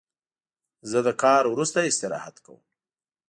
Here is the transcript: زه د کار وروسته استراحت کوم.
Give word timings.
زه 0.89 0.99
د 1.07 1.09
کار 1.23 1.43
وروسته 1.53 1.79
استراحت 1.89 2.35
کوم. 2.45 2.61